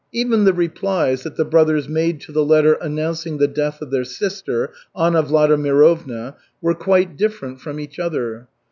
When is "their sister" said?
3.91-4.71